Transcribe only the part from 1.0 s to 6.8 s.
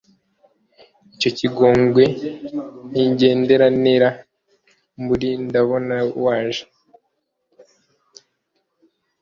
icyo kigongwe nkigendera nera umunsi ndabona waje